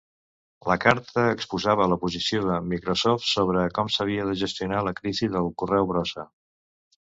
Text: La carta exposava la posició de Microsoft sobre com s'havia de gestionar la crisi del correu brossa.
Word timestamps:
La 0.69 0.75
carta 0.83 1.25
exposava 1.33 1.85
la 1.91 1.97
posició 2.05 2.39
de 2.47 2.55
Microsoft 2.69 3.29
sobre 3.33 3.67
com 3.79 3.93
s'havia 3.97 4.27
de 4.31 4.35
gestionar 4.45 4.81
la 4.89 4.95
crisi 5.03 5.31
del 5.37 5.53
correu 5.65 5.93
brossa. 5.95 6.27